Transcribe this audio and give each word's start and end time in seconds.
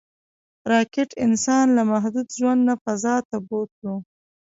راکټ 0.71 1.09
انسان 1.25 1.65
له 1.77 1.83
محدود 1.91 2.27
ژوند 2.37 2.61
نه 2.69 2.75
فضا 2.83 3.15
ته 3.29 3.37
بوتلو 3.47 3.95